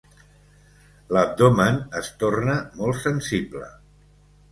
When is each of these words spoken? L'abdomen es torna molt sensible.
L'abdomen 1.17 1.77
es 1.99 2.09
torna 2.23 2.55
molt 2.79 2.99
sensible. 3.05 3.69